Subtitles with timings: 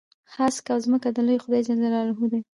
[0.35, 2.39] هسک او ځمکه د لوی خدای جل جلاله دي.